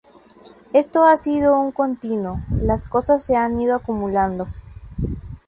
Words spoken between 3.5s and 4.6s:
ido acumulando".